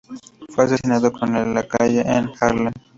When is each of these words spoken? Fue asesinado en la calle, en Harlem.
Fue 0.49 0.63
asesinado 0.63 1.11
en 1.21 1.53
la 1.53 1.67
calle, 1.67 2.01
en 2.01 2.31
Harlem. 2.39 2.73